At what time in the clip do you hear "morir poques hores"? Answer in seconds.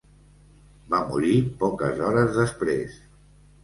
1.13-2.37